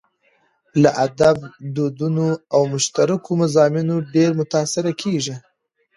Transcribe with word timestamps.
له 0.81 0.89
ادبي 1.05 1.45
دودونو 1.75 2.27
او 2.53 2.61
مشترکو 2.73 3.29
مضامينو 3.41 3.95
ډېر 4.13 4.29
متاثره 4.39 4.91
کېږو. 5.01 5.35